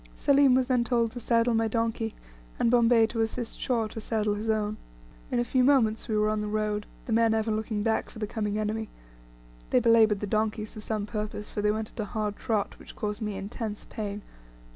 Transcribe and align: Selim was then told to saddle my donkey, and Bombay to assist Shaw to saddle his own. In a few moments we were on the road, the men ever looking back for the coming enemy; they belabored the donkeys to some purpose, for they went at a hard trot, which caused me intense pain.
Selim 0.15 0.55
was 0.55 0.65
then 0.65 0.83
told 0.83 1.11
to 1.11 1.19
saddle 1.19 1.53
my 1.53 1.67
donkey, 1.67 2.15
and 2.57 2.71
Bombay 2.71 3.05
to 3.05 3.21
assist 3.21 3.59
Shaw 3.59 3.85
to 3.89 4.01
saddle 4.01 4.33
his 4.33 4.49
own. 4.49 4.77
In 5.29 5.37
a 5.37 5.45
few 5.45 5.63
moments 5.63 6.07
we 6.07 6.17
were 6.17 6.27
on 6.29 6.41
the 6.41 6.47
road, 6.47 6.87
the 7.05 7.13
men 7.13 7.35
ever 7.35 7.51
looking 7.51 7.83
back 7.83 8.09
for 8.09 8.17
the 8.17 8.25
coming 8.25 8.57
enemy; 8.57 8.89
they 9.69 9.79
belabored 9.79 10.19
the 10.19 10.25
donkeys 10.25 10.73
to 10.73 10.81
some 10.81 11.05
purpose, 11.05 11.51
for 11.51 11.61
they 11.61 11.69
went 11.69 11.91
at 11.91 11.99
a 11.99 12.05
hard 12.05 12.35
trot, 12.37 12.79
which 12.79 12.95
caused 12.95 13.21
me 13.21 13.35
intense 13.35 13.85
pain. 13.91 14.23